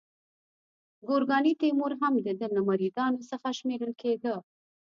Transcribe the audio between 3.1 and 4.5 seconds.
څخه شمیرل کېده.